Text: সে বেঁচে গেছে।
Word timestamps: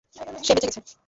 সে 0.43 0.51
বেঁচে 0.55 0.67
গেছে। 0.69 0.79